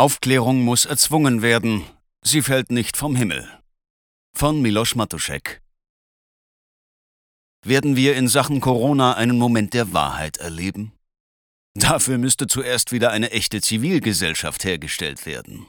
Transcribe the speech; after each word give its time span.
Aufklärung 0.00 0.62
muss 0.62 0.86
erzwungen 0.86 1.42
werden, 1.42 1.84
sie 2.22 2.40
fällt 2.40 2.70
nicht 2.70 2.96
vom 2.96 3.14
Himmel. 3.14 3.46
Von 4.34 4.62
Miloš 4.62 4.94
Matuszek 4.94 5.60
Werden 7.66 7.96
wir 7.96 8.16
in 8.16 8.26
Sachen 8.26 8.62
Corona 8.62 9.12
einen 9.12 9.36
Moment 9.36 9.74
der 9.74 9.92
Wahrheit 9.92 10.38
erleben? 10.38 10.92
Dafür 11.74 12.16
müsste 12.16 12.46
zuerst 12.46 12.92
wieder 12.92 13.10
eine 13.10 13.30
echte 13.32 13.60
Zivilgesellschaft 13.60 14.64
hergestellt 14.64 15.26
werden. 15.26 15.66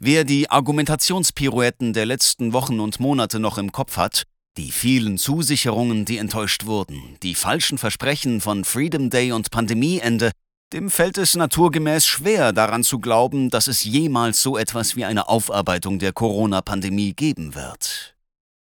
Wer 0.00 0.24
die 0.24 0.48
Argumentationspirouetten 0.48 1.92
der 1.92 2.06
letzten 2.06 2.54
Wochen 2.54 2.80
und 2.80 3.00
Monate 3.00 3.38
noch 3.38 3.58
im 3.58 3.70
Kopf 3.70 3.98
hat, 3.98 4.22
die 4.56 4.72
vielen 4.72 5.18
Zusicherungen, 5.18 6.06
die 6.06 6.16
enttäuscht 6.16 6.64
wurden, 6.64 7.18
die 7.22 7.34
falschen 7.34 7.76
Versprechen 7.76 8.40
von 8.40 8.64
Freedom 8.64 9.10
Day 9.10 9.32
und 9.32 9.50
Pandemieende, 9.50 10.30
dem 10.72 10.90
fällt 10.90 11.18
es 11.18 11.34
naturgemäß 11.34 12.06
schwer 12.06 12.52
daran 12.52 12.84
zu 12.84 12.98
glauben, 12.98 13.50
dass 13.50 13.68
es 13.68 13.84
jemals 13.84 14.42
so 14.42 14.58
etwas 14.58 14.96
wie 14.96 15.04
eine 15.04 15.28
Aufarbeitung 15.28 15.98
der 15.98 16.12
Corona-Pandemie 16.12 17.14
geben 17.14 17.54
wird. 17.54 18.16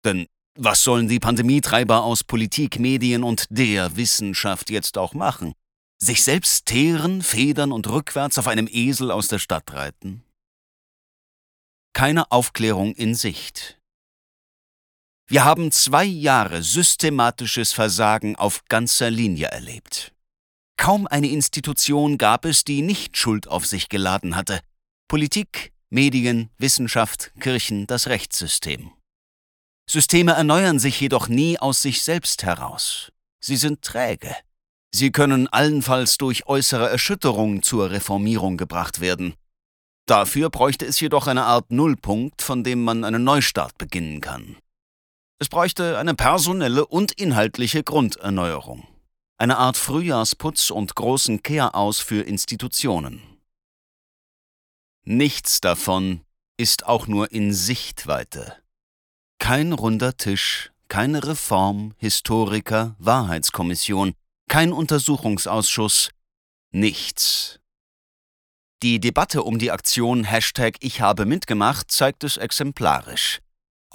Denn 0.04 0.28
was 0.56 0.84
sollen 0.84 1.08
die 1.08 1.20
Pandemietreiber 1.20 2.04
aus 2.04 2.24
Politik, 2.24 2.80
Medien 2.80 3.24
und 3.24 3.46
der 3.50 3.96
Wissenschaft 3.96 4.70
jetzt 4.70 4.98
auch 4.98 5.14
machen? 5.14 5.54
Sich 6.00 6.24
selbst 6.24 6.66
teeren, 6.66 7.22
federn 7.22 7.72
und 7.72 7.88
rückwärts 7.90 8.38
auf 8.38 8.48
einem 8.48 8.68
Esel 8.70 9.10
aus 9.10 9.28
der 9.28 9.40
Stadt 9.40 9.74
reiten? 9.74 10.24
Keine 11.94 12.32
Aufklärung 12.32 12.94
in 12.94 13.16
Sicht. 13.16 13.80
Wir 15.28 15.46
haben 15.46 15.72
zwei 15.72 16.04
Jahre 16.04 16.62
systematisches 16.62 17.72
Versagen 17.72 18.36
auf 18.36 18.66
ganzer 18.66 19.10
Linie 19.10 19.48
erlebt. 19.48 20.14
Kaum 20.78 21.08
eine 21.08 21.28
Institution 21.28 22.18
gab 22.18 22.46
es, 22.46 22.64
die 22.64 22.82
nicht 22.82 23.18
Schuld 23.18 23.48
auf 23.48 23.66
sich 23.66 23.90
geladen 23.90 24.36
hatte. 24.36 24.60
Politik, 25.08 25.72
Medien, 25.90 26.50
Wissenschaft, 26.58 27.32
Kirchen, 27.40 27.88
das 27.88 28.08
Rechtssystem. 28.08 28.92
Systeme 29.90 30.34
erneuern 30.34 30.80
sich 30.80 31.00
jedoch 31.00 31.28
nie 31.28 31.60
aus 31.60 31.82
sich 31.82 32.02
selbst 32.02 32.44
heraus. 32.44 33.12
Sie 33.40 33.58
sind 33.58 33.82
träge. 33.82 34.36
Sie 34.94 35.12
können 35.12 35.48
allenfalls 35.48 36.18
durch 36.18 36.48
äußere 36.48 36.90
Erschütterung 36.90 37.64
zur 37.64 37.92
Reformierung 37.92 38.58
gebracht 38.58 39.02
werden. 39.02 39.36
Dafür 40.06 40.50
bräuchte 40.50 40.86
es 40.86 41.00
jedoch 41.00 41.28
eine 41.28 41.44
Art 41.44 41.72
Nullpunkt, 41.72 42.42
von 42.42 42.64
dem 42.64 42.84
man 42.84 43.04
einen 43.04 43.24
Neustart 43.24 43.78
beginnen 43.78 44.22
kann. 44.22 44.58
Es 45.40 45.50
bräuchte 45.50 45.98
eine 45.98 46.14
personelle 46.14 46.86
und 46.86 47.12
inhaltliche 47.14 47.84
Grunderneuerung 47.84 48.88
eine 49.38 49.58
Art 49.58 49.78
Frühjahrsputz 49.78 50.70
und 50.70 50.96
großen 50.96 51.44
Kehraus 51.44 52.00
für 52.00 52.22
Institutionen. 52.22 53.22
Nichts 55.06 55.60
davon 55.60 56.22
ist 56.58 56.86
auch 56.86 57.08
nur 57.08 57.32
in 57.32 57.54
Sichtweite. 57.54 58.58
Kein 59.40 59.74
runder 59.74 60.16
Tisch, 60.16 60.72
keine 60.88 61.26
Reform, 61.26 61.94
Historiker, 61.98 62.96
Wahrheitskommission, 63.00 64.14
kein 64.48 64.72
Untersuchungsausschuss, 64.72 66.10
nichts. 66.72 67.60
Die 68.84 69.00
Debatte 69.00 69.44
um 69.44 69.60
die 69.60 69.72
Aktion 69.72 70.24
Hashtag 70.24 70.76
Ich 70.82 71.02
habe 71.02 71.26
mitgemacht 71.26 71.90
zeigt 71.90 72.24
es 72.24 72.38
exemplarisch. 72.38 73.40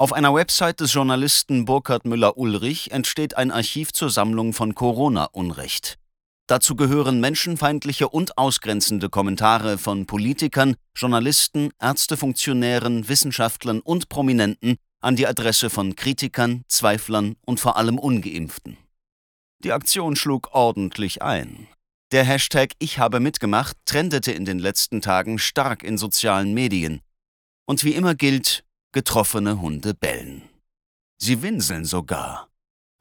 Auf 0.01 0.13
einer 0.13 0.33
Website 0.33 0.79
des 0.79 0.93
Journalisten 0.93 1.65
Burkhard 1.65 2.05
Müller-Ulrich 2.05 2.93
entsteht 2.93 3.37
ein 3.37 3.51
Archiv 3.51 3.93
zur 3.93 4.11
Sammlung 4.11 4.53
von 4.53 4.77
Corona-Unrecht. 4.77 5.99
Dazu 6.47 6.77
gehören 6.77 7.19
menschenfeindliche 7.19 8.09
und 8.09 8.39
ausgrenzende 8.39 9.09
Kommentare 9.09 9.77
von 9.77 10.07
Politikern, 10.07 10.77
Journalisten, 10.95 11.71
Ärztefunktionären, 11.81 13.09
Wissenschaftlern 13.09 13.81
und 13.81 14.09
Prominenten 14.09 14.77
an 15.01 15.17
die 15.17 15.27
Adresse 15.27 15.69
von 15.69 15.97
Kritikern, 15.97 16.63
Zweiflern 16.69 17.35
und 17.45 17.59
vor 17.59 17.77
allem 17.77 17.99
ungeimpften. 17.99 18.79
Die 19.65 19.73
Aktion 19.73 20.15
schlug 20.15 20.51
ordentlich 20.53 21.23
ein. 21.23 21.67
Der 22.13 22.23
Hashtag 22.23 22.75
Ich 22.79 23.01
habe 23.01 23.19
mitgemacht 23.19 23.77
trendete 23.85 24.31
in 24.31 24.45
den 24.45 24.61
letzten 24.61 25.01
Tagen 25.01 25.41
stark 25.41 25.83
in 25.83 25.99
sozialen 25.99 26.55
Medien. 26.55 27.01
Und 27.67 27.83
wie 27.83 27.95
immer 27.95 28.15
gilt, 28.15 28.65
Getroffene 28.93 29.61
Hunde 29.61 29.93
bellen. 29.93 30.49
Sie 31.19 31.43
winseln 31.43 31.85
sogar. 31.85 32.49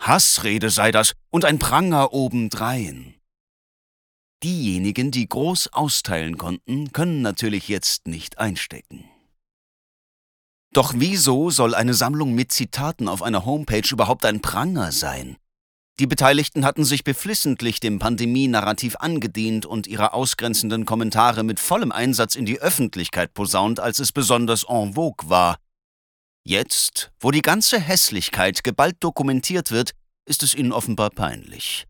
Hassrede 0.01 0.69
sei 0.69 0.91
das 0.91 1.13
und 1.29 1.45
ein 1.45 1.59
Pranger 1.59 2.11
obendrein. 2.11 3.15
Diejenigen, 4.43 5.11
die 5.11 5.29
groß 5.29 5.71
austeilen 5.73 6.37
konnten, 6.37 6.91
können 6.91 7.21
natürlich 7.21 7.69
jetzt 7.69 8.05
nicht 8.05 8.37
einstecken. 8.37 9.05
Doch 10.73 10.93
wieso 10.95 11.49
soll 11.51 11.73
eine 11.73 11.93
Sammlung 11.93 12.35
mit 12.35 12.51
Zitaten 12.51 13.07
auf 13.07 13.23
einer 13.23 13.45
Homepage 13.45 13.87
überhaupt 13.89 14.25
ein 14.25 14.41
Pranger 14.41 14.91
sein? 14.91 15.37
Die 15.99 16.05
Beteiligten 16.05 16.65
hatten 16.65 16.83
sich 16.83 17.03
beflissentlich 17.03 17.79
dem 17.79 17.97
Pandemie-Narrativ 17.97 18.97
angedient 18.97 19.65
und 19.65 19.87
ihre 19.87 20.13
ausgrenzenden 20.13 20.85
Kommentare 20.85 21.43
mit 21.43 21.59
vollem 21.59 21.91
Einsatz 21.91 22.35
in 22.35 22.45
die 22.45 22.59
Öffentlichkeit 22.59 23.33
posaunt, 23.33 23.79
als 23.79 23.99
es 23.99 24.11
besonders 24.11 24.65
en 24.69 24.93
vogue 24.93 25.29
war. 25.29 25.57
Jetzt, 26.49 27.11
wo 27.19 27.31
die 27.31 27.41
ganze 27.41 27.77
Hässlichkeit 27.77 28.63
geballt 28.63 28.95
dokumentiert 29.01 29.69
wird, 29.69 29.91
ist 30.25 30.43
es 30.43 30.55
ihnen 30.55 30.71
offenbar 30.71 31.09
peinlich. 31.09 31.87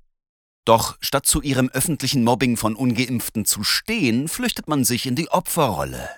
Doch 0.65 0.97
statt 0.99 1.27
zu 1.27 1.43
ihrem 1.43 1.69
öffentlichen 1.69 2.23
Mobbing 2.23 2.57
von 2.57 2.75
ungeimpften 2.75 3.45
zu 3.45 3.63
stehen, 3.63 4.27
flüchtet 4.27 4.67
man 4.67 4.83
sich 4.83 5.05
in 5.05 5.15
die 5.15 5.29
Opferrolle. 5.29 6.09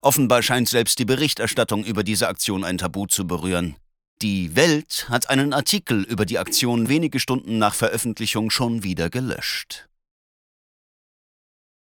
Offenbar 0.00 0.42
scheint 0.42 0.70
selbst 0.70 0.98
die 0.98 1.04
Berichterstattung 1.04 1.84
über 1.84 2.04
diese 2.04 2.28
Aktion 2.28 2.64
ein 2.64 2.78
Tabu 2.78 3.04
zu 3.04 3.26
berühren. 3.26 3.76
Die 4.22 4.56
Welt 4.56 5.10
hat 5.10 5.28
einen 5.28 5.52
Artikel 5.52 6.04
über 6.04 6.24
die 6.24 6.38
Aktion 6.38 6.88
wenige 6.88 7.20
Stunden 7.20 7.58
nach 7.58 7.74
Veröffentlichung 7.74 8.48
schon 8.48 8.82
wieder 8.82 9.10
gelöscht. 9.10 9.90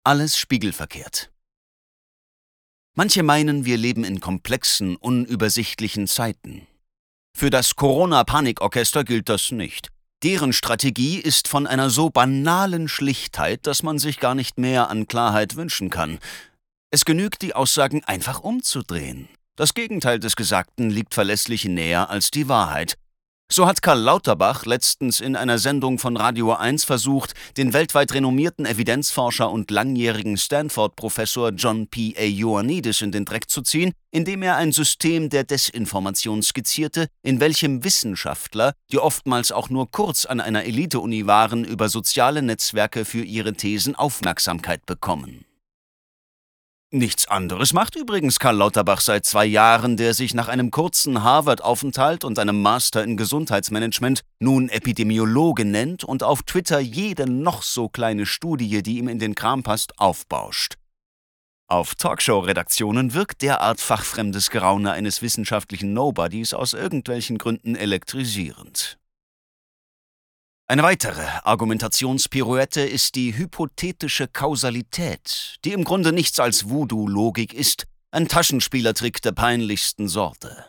Alles 0.03 0.35
spiegelverkehrt. 0.35 1.29
Manche 2.99 3.23
meinen, 3.23 3.63
wir 3.63 3.77
leben 3.77 4.03
in 4.03 4.19
komplexen, 4.19 4.97
unübersichtlichen 4.97 6.05
Zeiten. 6.05 6.67
Für 7.33 7.49
das 7.49 7.77
Corona-Panikorchester 7.77 9.05
gilt 9.05 9.29
das 9.29 9.51
nicht. 9.51 9.87
Deren 10.21 10.51
Strategie 10.51 11.15
ist 11.15 11.47
von 11.47 11.65
einer 11.65 11.89
so 11.89 12.09
banalen 12.09 12.89
Schlichtheit, 12.89 13.65
dass 13.67 13.83
man 13.83 13.99
sich 13.99 14.19
gar 14.19 14.35
nicht 14.35 14.57
mehr 14.57 14.89
an 14.89 15.07
Klarheit 15.07 15.55
wünschen 15.55 15.89
kann. 15.89 16.19
Es 16.91 17.05
genügt, 17.05 17.41
die 17.41 17.55
Aussagen 17.55 18.03
einfach 18.03 18.41
umzudrehen. 18.41 19.29
Das 19.55 19.73
Gegenteil 19.73 20.19
des 20.19 20.35
Gesagten 20.35 20.89
liegt 20.89 21.13
verlässlich 21.13 21.63
näher 21.63 22.09
als 22.09 22.31
die 22.31 22.49
Wahrheit, 22.49 22.95
so 23.51 23.65
hat 23.65 23.81
Karl 23.81 23.99
Lauterbach 23.99 24.65
letztens 24.65 25.19
in 25.19 25.35
einer 25.35 25.57
Sendung 25.57 25.97
von 25.97 26.15
Radio 26.15 26.53
1 26.53 26.83
versucht, 26.83 27.33
den 27.57 27.73
weltweit 27.73 28.13
renommierten 28.13 28.65
Evidenzforscher 28.65 29.49
und 29.49 29.71
langjährigen 29.71 30.37
Stanford-Professor 30.37 31.49
John 31.49 31.87
P. 31.87 32.15
A. 32.17 32.21
Ioannidis 32.21 33.01
in 33.01 33.11
den 33.11 33.25
Dreck 33.25 33.49
zu 33.49 33.63
ziehen, 33.63 33.93
indem 34.11 34.43
er 34.43 34.57
ein 34.57 34.71
System 34.71 35.29
der 35.29 35.43
Desinformation 35.43 36.43
skizzierte, 36.43 37.07
in 37.23 37.39
welchem 37.39 37.83
Wissenschaftler, 37.83 38.73
die 38.91 38.99
oftmals 38.99 39.51
auch 39.51 39.69
nur 39.69 39.89
kurz 39.89 40.25
an 40.25 40.39
einer 40.39 40.65
Elite-Uni 40.65 41.25
waren, 41.25 41.65
über 41.65 41.89
soziale 41.89 42.43
Netzwerke 42.43 43.03
für 43.03 43.23
ihre 43.23 43.53
Thesen 43.53 43.95
Aufmerksamkeit 43.95 44.85
bekommen. 44.85 45.45
Nichts 46.91 47.27
anderes 47.27 47.71
macht 47.71 47.95
übrigens 47.95 48.39
Karl 48.39 48.57
Lauterbach 48.57 48.99
seit 49.01 49.23
zwei 49.23 49.45
Jahren, 49.45 49.95
der 49.95 50.15
sich 50.15 50.33
nach 50.33 50.47
einem 50.47 50.71
kurzen 50.71 51.23
Harvard-Aufenthalt 51.23 52.23
und 52.23 52.39
einem 52.39 52.63
Master 52.63 53.03
in 53.03 53.15
Gesundheitsmanagement 53.15 54.21
nun 54.39 54.69
Epidemiologe 54.69 55.65
nennt 55.65 56.03
und 56.03 56.23
auf 56.23 56.41
Twitter 56.41 56.79
jede 56.79 57.29
noch 57.29 57.61
so 57.61 57.89
kleine 57.89 58.25
Studie, 58.25 58.81
die 58.81 58.97
ihm 58.97 59.07
in 59.07 59.19
den 59.19 59.35
Kram 59.35 59.61
passt, 59.61 59.99
aufbauscht. 59.99 60.77
Auf 61.67 61.93
Talkshow-Redaktionen 61.93 63.13
wirkt 63.13 63.43
derart 63.43 63.79
fachfremdes 63.79 64.49
Geraune 64.49 64.91
eines 64.91 65.21
wissenschaftlichen 65.21 65.93
Nobodies 65.93 66.55
aus 66.55 66.73
irgendwelchen 66.73 67.37
Gründen 67.37 67.75
elektrisierend. 67.75 68.98
Eine 70.71 70.83
weitere 70.83 71.25
Argumentationspirouette 71.45 72.81
ist 72.81 73.15
die 73.15 73.35
hypothetische 73.35 74.27
Kausalität, 74.27 75.55
die 75.65 75.73
im 75.73 75.83
Grunde 75.83 76.11
nichts 76.11 76.39
als 76.39 76.69
Voodoo-Logik 76.69 77.55
ist, 77.55 77.87
ein 78.11 78.27
Taschenspielertrick 78.27 79.19
der 79.23 79.31
peinlichsten 79.31 80.07
Sorte. 80.07 80.67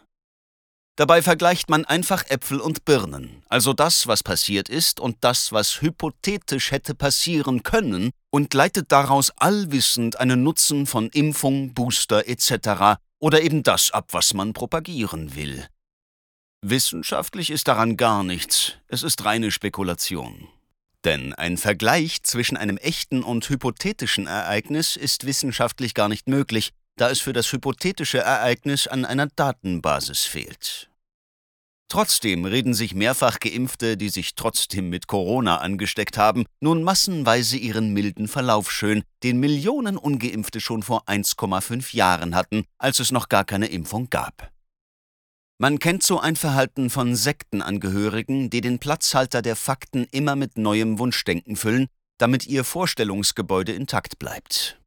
Dabei 0.97 1.21
vergleicht 1.21 1.69
man 1.69 1.85
einfach 1.85 2.25
Äpfel 2.31 2.61
und 2.61 2.87
Birnen, 2.87 3.43
also 3.51 3.75
das, 3.75 4.07
was 4.07 4.23
passiert 4.23 4.71
ist 4.71 5.01
und 5.01 5.19
das, 5.21 5.53
was 5.53 5.83
hypothetisch 5.83 6.71
hätte 6.71 6.95
passieren 6.95 7.63
können, 7.63 8.11
und 8.31 8.55
leitet 8.55 8.93
daraus 8.93 9.31
allwissend 9.37 10.19
einen 10.19 10.43
Nutzen 10.43 10.87
von 10.87 11.11
Impfung, 11.11 11.75
Booster 11.75 12.27
etc. 12.27 12.99
oder 13.19 13.43
eben 13.43 13.63
das 13.63 13.91
ab, 13.91 14.09
was 14.13 14.33
man 14.33 14.55
propagieren 14.55 15.35
will. 15.35 15.69
Wissenschaftlich 16.63 17.49
ist 17.49 17.69
daran 17.69 17.97
gar 17.97 18.23
nichts, 18.23 18.75
es 18.89 19.03
ist 19.03 19.25
reine 19.25 19.51
Spekulation. 19.51 20.47
Denn 21.05 21.33
ein 21.33 21.57
Vergleich 21.57 22.23
zwischen 22.23 22.59
einem 22.59 22.77
echten 22.77 23.23
und 23.23 23.49
hypothetischen 23.49 24.27
Ereignis 24.27 24.97
ist 24.97 25.25
wissenschaftlich 25.25 25.95
gar 25.95 26.11
nicht 26.11 26.29
möglich, 26.29 26.73
da 26.97 27.09
es 27.09 27.19
für 27.19 27.33
das 27.33 27.51
hypothetische 27.51 28.19
Ereignis 28.19 28.87
an 28.87 29.07
einer 29.07 29.29
Datenbasis 29.29 30.27
fehlt. 30.27 30.91
Trotzdem 31.89 32.45
reden 32.45 32.75
sich 32.75 32.95
mehrfach 32.95 33.41
Geimpfte, 33.41 33.97
die 33.97 34.11
sich 34.11 34.35
trotzdem 34.35 34.91
mit 34.91 35.07
Corona 35.07 35.57
angesteckt 35.57 36.19
haben, 36.19 36.45
nun 36.61 36.83
massenweise 36.83 37.57
ihren 37.57 37.95
milden 37.95 38.29
Verlauf 38.29 38.71
schön, 38.71 39.03
den 39.23 39.41
Millionen 39.41 39.97
ungeimpfte 39.97 40.61
schon 40.61 40.83
vor 40.83 41.09
1,5 41.09 41.97
Jahren 41.97 42.35
hatten, 42.35 42.65
als 42.77 43.01
es 43.01 43.13
noch 43.13 43.31
gar 43.31 43.47
keine 43.47 43.67
Impfung 43.67 44.11
gab. 44.11 44.53
Man 45.63 45.79
kennt 45.79 46.03
so 46.03 46.19
ein 46.19 46.37
Verhalten 46.37 46.89
von 46.89 47.15
Sektenangehörigen, 47.15 48.49
die 48.49 48.63
den 48.63 48.79
Platzhalter 48.79 49.43
der 49.43 49.57
Fakten 49.57 50.07
immer 50.11 50.35
mit 50.35 50.57
neuem 50.57 50.99
Wunschdenken 50.99 51.55
füllen, 51.55 51.89
damit 52.17 52.47
ihr 52.47 52.65
Vorstellungsgebäude 52.65 53.73
intakt 53.73 54.19
bleibt. 54.19 54.81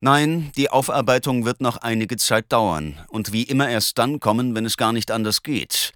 Nein, 0.00 0.50
die 0.56 0.70
Aufarbeitung 0.70 1.44
wird 1.44 1.60
noch 1.60 1.76
einige 1.76 2.16
Zeit 2.16 2.50
dauern 2.50 2.98
und 3.08 3.34
wie 3.34 3.42
immer 3.42 3.68
erst 3.68 3.98
dann 3.98 4.18
kommen, 4.18 4.54
wenn 4.54 4.64
es 4.64 4.78
gar 4.78 4.94
nicht 4.94 5.10
anders 5.10 5.42
geht. 5.42 5.92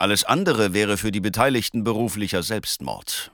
Alles 0.00 0.22
andere 0.22 0.72
wäre 0.72 0.98
für 0.98 1.10
die 1.10 1.20
Beteiligten 1.20 1.82
beruflicher 1.82 2.44
Selbstmord. 2.44 3.32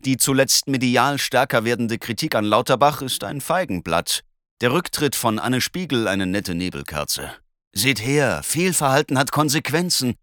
Die 0.00 0.18
zuletzt 0.18 0.68
medial 0.68 1.18
stärker 1.18 1.64
werdende 1.64 1.96
Kritik 1.96 2.34
an 2.34 2.44
Lauterbach 2.44 3.00
ist 3.00 3.24
ein 3.24 3.40
Feigenblatt, 3.40 4.20
der 4.60 4.70
Rücktritt 4.74 5.16
von 5.16 5.38
Anne 5.38 5.62
Spiegel 5.62 6.08
eine 6.08 6.26
nette 6.26 6.54
Nebelkerze. 6.54 7.34
Seht 7.76 8.00
her, 8.00 8.42
Fehlverhalten 8.44 9.18
hat 9.18 9.32
Konsequenzen. 9.32 10.14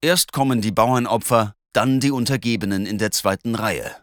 Erst 0.00 0.32
kommen 0.32 0.60
die 0.60 0.70
Bauernopfer, 0.70 1.54
dann 1.72 1.98
die 1.98 2.12
Untergebenen 2.12 2.86
in 2.86 2.98
der 2.98 3.10
zweiten 3.10 3.56
Reihe. 3.56 3.96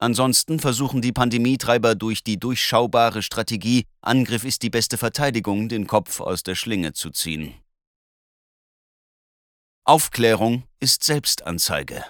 Ansonsten 0.00 0.60
versuchen 0.60 1.02
die 1.02 1.12
Pandemietreiber 1.12 1.96
durch 1.96 2.22
die 2.22 2.38
durchschaubare 2.38 3.22
Strategie, 3.22 3.84
Angriff 4.00 4.44
ist 4.44 4.62
die 4.62 4.70
beste 4.70 4.96
Verteidigung, 4.96 5.68
den 5.68 5.88
Kopf 5.88 6.20
aus 6.20 6.44
der 6.44 6.54
Schlinge 6.54 6.92
zu 6.92 7.10
ziehen. 7.10 7.54
Aufklärung 9.84 10.62
ist 10.78 11.02
Selbstanzeige. 11.02 12.04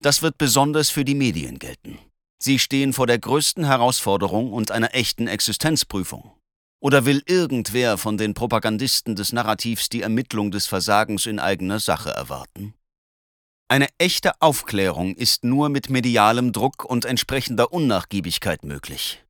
Das 0.00 0.22
wird 0.22 0.36
besonders 0.36 0.90
für 0.90 1.04
die 1.04 1.14
Medien 1.14 1.60
gelten. 1.60 1.98
Sie 2.40 2.58
stehen 2.58 2.92
vor 2.92 3.06
der 3.06 3.18
größten 3.18 3.64
Herausforderung 3.64 4.52
und 4.52 4.72
einer 4.72 4.94
echten 4.94 5.28
Existenzprüfung. 5.28 6.37
Oder 6.80 7.04
will 7.04 7.22
irgendwer 7.26 7.98
von 7.98 8.18
den 8.18 8.34
Propagandisten 8.34 9.16
des 9.16 9.32
Narrativs 9.32 9.88
die 9.88 10.02
Ermittlung 10.02 10.50
des 10.50 10.66
Versagens 10.66 11.26
in 11.26 11.40
eigener 11.40 11.80
Sache 11.80 12.10
erwarten? 12.10 12.74
Eine 13.68 13.88
echte 13.98 14.40
Aufklärung 14.40 15.14
ist 15.14 15.44
nur 15.44 15.68
mit 15.68 15.90
medialem 15.90 16.52
Druck 16.52 16.84
und 16.84 17.04
entsprechender 17.04 17.72
Unnachgiebigkeit 17.72 18.64
möglich. 18.64 19.24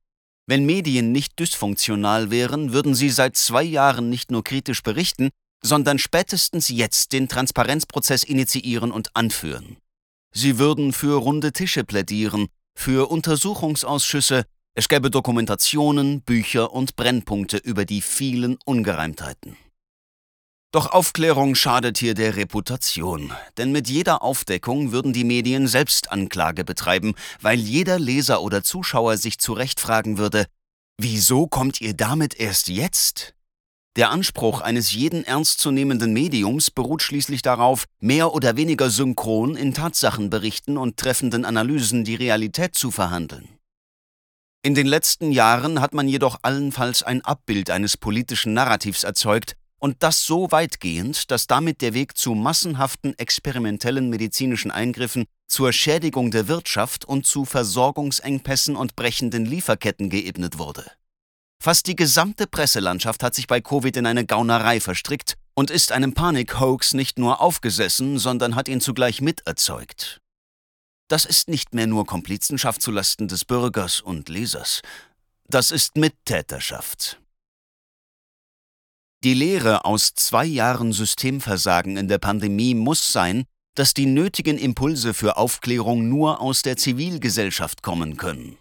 Wenn 0.47 0.65
Medien 0.65 1.11
nicht 1.11 1.39
dysfunktional 1.39 2.31
wären, 2.31 2.71
würden 2.71 2.95
sie 2.95 3.09
seit 3.09 3.35
zwei 3.35 3.63
Jahren 3.63 4.09
nicht 4.09 4.31
nur 4.31 4.43
kritisch 4.43 4.81
berichten, 4.81 5.29
sondern 5.61 5.99
spätestens 5.99 6.69
jetzt 6.69 7.11
den 7.11 7.27
Transparenzprozess 7.27 8.23
initiieren 8.23 8.91
und 8.91 9.15
anführen. 9.15 9.77
Sie 10.31 10.57
würden 10.57 10.93
für 10.93 11.19
runde 11.19 11.51
Tische 11.51 11.83
plädieren, 11.83 12.47
für 12.75 13.11
Untersuchungsausschüsse, 13.11 14.45
es 14.79 14.87
gäbe 14.87 15.11
Dokumentationen, 15.11 16.21
Bücher 16.21 16.71
und 16.71 16.95
Brennpunkte 16.95 17.57
über 17.57 17.83
die 17.83 17.99
vielen 17.99 18.57
Ungereimtheiten. 18.63 19.57
Doch 20.71 20.93
Aufklärung 20.93 21.53
schadet 21.55 21.97
hier 21.97 22.13
der 22.13 22.37
Reputation, 22.37 23.33
denn 23.57 23.73
mit 23.73 23.89
jeder 23.89 24.23
Aufdeckung 24.23 24.93
würden 24.93 25.11
die 25.11 25.25
Medien 25.25 25.67
Selbstanklage 25.67 26.63
betreiben, 26.63 27.15
weil 27.41 27.59
jeder 27.59 27.99
Leser 27.99 28.41
oder 28.41 28.63
Zuschauer 28.63 29.17
sich 29.17 29.37
zu 29.37 29.51
Recht 29.51 29.81
fragen 29.81 30.17
würde, 30.17 30.45
wieso 30.97 31.47
kommt 31.47 31.81
ihr 31.81 31.93
damit 31.93 32.39
erst 32.39 32.69
jetzt? 32.69 33.35
Der 33.97 34.11
Anspruch 34.11 34.61
eines 34.61 34.93
jeden 34.93 35.25
ernstzunehmenden 35.25 36.13
Mediums 36.13 36.71
beruht 36.71 37.01
schließlich 37.01 37.41
darauf, 37.41 37.83
mehr 37.99 38.33
oder 38.33 38.55
weniger 38.55 38.89
synchron 38.89 39.57
in 39.57 39.73
Tatsachenberichten 39.73 40.77
und 40.77 40.95
treffenden 40.95 41.43
Analysen 41.43 42.05
die 42.05 42.15
Realität 42.15 42.75
zu 42.75 42.91
verhandeln. 42.91 43.58
In 44.61 44.75
den 44.75 44.87
letzten 44.87 45.31
Jahren 45.31 45.79
hat 45.79 45.93
man 45.93 46.09
jedoch 46.09 46.39
allenfalls 46.41 47.01
ein 47.01 47.23
Abbild 47.23 47.69
eines 47.69 47.95
politischen 47.95 48.53
Narrativs 48.53 49.05
erzeugt, 49.05 49.55
und 49.81 50.03
das 50.03 50.25
so 50.25 50.51
weitgehend, 50.51 51.31
dass 51.31 51.47
damit 51.47 51.81
der 51.81 51.93
Weg 51.93 52.17
zu 52.17 52.35
massenhaften 52.35 53.17
experimentellen 53.17 54.09
medizinischen 54.09 54.71
Eingriffen, 54.71 55.23
zur 55.47 55.71
Schädigung 55.71 56.31
der 56.31 56.49
Wirtschaft 56.49 57.05
und 57.05 57.25
zu 57.25 57.45
Versorgungsengpässen 57.45 58.75
und 58.75 58.97
brechenden 58.97 59.45
Lieferketten 59.45 60.09
geebnet 60.09 60.57
wurde. 60.57 60.91
Fast 61.63 61.87
die 61.87 61.95
gesamte 61.95 62.45
Presselandschaft 62.45 63.23
hat 63.23 63.35
sich 63.35 63.47
bei 63.47 63.61
Covid 63.61 63.95
in 63.95 64.05
eine 64.05 64.25
Gaunerei 64.25 64.81
verstrickt 64.81 65.35
und 65.55 65.71
ist 65.71 65.93
einem 65.93 66.13
Panik-Hoax 66.13 66.93
nicht 66.93 67.17
nur 67.17 67.39
aufgesessen, 67.39 68.19
sondern 68.19 68.55
hat 68.55 68.67
ihn 68.67 68.81
zugleich 68.81 69.21
miterzeugt. 69.21 70.18
Das 71.09 71.25
ist 71.25 71.49
nicht 71.49 71.73
mehr 71.73 71.87
nur 71.87 72.05
Komplizenschaft 72.05 72.83
zulasten 72.83 73.27
des 73.27 73.43
Bürgers 73.43 73.99
und 73.99 74.29
Lesers. 74.29 74.81
Das 75.47 75.71
ist 75.71 75.97
Mittäterschaft. 75.97 77.19
Die 79.23 79.33
Lehre 79.33 79.85
aus 79.85 80.13
zwei 80.13 80.45
Jahren 80.45 80.93
Systemversagen 80.93 81.97
in 81.97 82.07
der 82.07 82.19
Pandemie 82.19 82.75
muss 82.75 83.11
sein, 83.11 83.45
dass 83.75 83.95
die 83.95 84.05
nötigen 84.05 84.59
Impulse 84.59 85.15
für 85.15 85.37
Aufklärung 85.37 86.07
nur 86.07 86.41
aus 86.41 86.61
der 86.61 86.77
Zivilgesellschaft 86.77 87.81
kommen 87.81 88.15
können. 88.15 88.57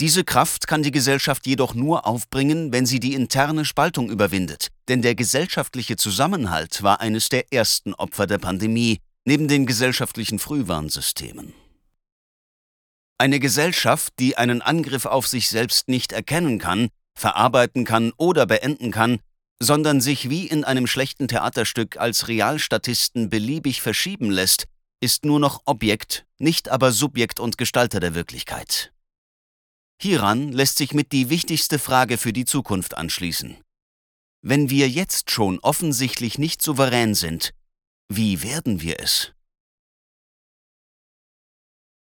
Diese 0.00 0.22
Kraft 0.22 0.68
kann 0.68 0.84
die 0.84 0.92
Gesellschaft 0.92 1.44
jedoch 1.48 1.74
nur 1.74 2.06
aufbringen, 2.06 2.70
wenn 2.70 2.86
sie 2.86 3.00
die 3.00 3.14
interne 3.14 3.64
Spaltung 3.64 4.10
überwindet, 4.10 4.68
denn 4.86 5.02
der 5.02 5.16
gesellschaftliche 5.16 5.96
Zusammenhalt 5.96 6.84
war 6.84 7.00
eines 7.00 7.28
der 7.28 7.52
ersten 7.52 7.94
Opfer 7.94 8.28
der 8.28 8.38
Pandemie, 8.38 9.00
neben 9.28 9.46
den 9.46 9.66
gesellschaftlichen 9.66 10.38
Frühwarnsystemen. 10.38 11.52
Eine 13.18 13.40
Gesellschaft, 13.40 14.14
die 14.18 14.38
einen 14.38 14.62
Angriff 14.62 15.04
auf 15.04 15.26
sich 15.26 15.50
selbst 15.50 15.86
nicht 15.86 16.12
erkennen 16.12 16.58
kann, 16.58 16.88
verarbeiten 17.14 17.84
kann 17.84 18.12
oder 18.16 18.46
beenden 18.46 18.90
kann, 18.90 19.18
sondern 19.60 20.00
sich 20.00 20.30
wie 20.30 20.46
in 20.46 20.64
einem 20.64 20.86
schlechten 20.86 21.28
Theaterstück 21.28 21.98
als 21.98 22.28
Realstatisten 22.28 23.28
beliebig 23.28 23.82
verschieben 23.82 24.30
lässt, 24.30 24.64
ist 24.98 25.26
nur 25.26 25.40
noch 25.40 25.60
Objekt, 25.66 26.24
nicht 26.38 26.70
aber 26.70 26.90
Subjekt 26.90 27.38
und 27.38 27.58
Gestalter 27.58 28.00
der 28.00 28.14
Wirklichkeit. 28.14 28.94
Hieran 30.00 30.52
lässt 30.52 30.78
sich 30.78 30.94
mit 30.94 31.12
die 31.12 31.28
wichtigste 31.28 31.78
Frage 31.78 32.16
für 32.16 32.32
die 32.32 32.46
Zukunft 32.46 32.96
anschließen. 32.96 33.58
Wenn 34.40 34.70
wir 34.70 34.88
jetzt 34.88 35.30
schon 35.30 35.58
offensichtlich 35.58 36.38
nicht 36.38 36.62
souverän 36.62 37.14
sind, 37.14 37.52
wie 38.08 38.42
werden 38.42 38.80
wir 38.80 39.00
es? 39.00 39.32